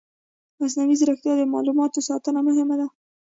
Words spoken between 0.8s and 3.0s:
ځیرکتیا د معلوماتو ساتنه مهمه کوي.